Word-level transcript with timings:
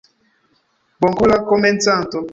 Bonkora 0.99 1.37
Komencanto. 1.49 2.19